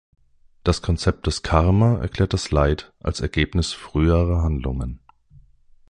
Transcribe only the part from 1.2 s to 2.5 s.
des Karma erklärt das